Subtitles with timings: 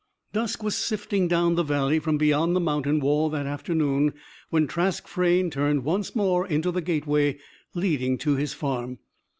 [0.33, 4.15] Dusk was sifting down the valley from beyond the mountain wall that afternoon,
[4.49, 7.37] when Trask Frayne turned once more into the gateway
[7.75, 8.97] leading to his farm.